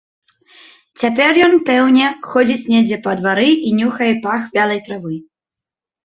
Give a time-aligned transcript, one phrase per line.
[1.01, 5.13] Цяпер ён, пэўне, ходзіць недзе па двары і нюхае пах вялай травы.